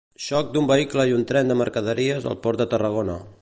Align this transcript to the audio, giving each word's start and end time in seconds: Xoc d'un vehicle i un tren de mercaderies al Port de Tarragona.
Xoc 0.27 0.47
d'un 0.53 0.69
vehicle 0.71 1.05
i 1.11 1.13
un 1.17 1.27
tren 1.33 1.53
de 1.53 1.59
mercaderies 1.61 2.27
al 2.33 2.39
Port 2.47 2.65
de 2.65 2.69
Tarragona. 2.73 3.21